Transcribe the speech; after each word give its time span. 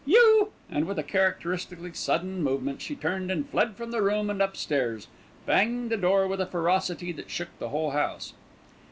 You" 0.03 0.49
and 0.71 0.87
with 0.87 0.97
a 0.97 1.03
characteristically 1.03 1.93
sudden 1.93 2.41
movement, 2.41 2.81
she 2.81 2.95
turned 2.95 3.29
and 3.29 3.47
fled 3.47 3.75
from 3.75 3.91
the 3.91 4.01
room 4.01 4.31
and 4.31 4.41
upstairs, 4.41 5.07
banging 5.45 5.89
the 5.89 5.95
door 5.95 6.25
with 6.27 6.41
a 6.41 6.47
ferocity 6.47 7.11
that 7.11 7.29
shook 7.29 7.49
the 7.59 7.69
whole 7.69 7.91
house. 7.91 8.33